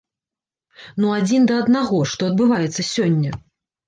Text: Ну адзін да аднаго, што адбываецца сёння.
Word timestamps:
Ну 1.03 1.11
адзін 1.17 1.45
да 1.51 1.59
аднаго, 1.63 1.99
што 2.13 2.21
адбываецца 2.31 2.81
сёння. 2.95 3.35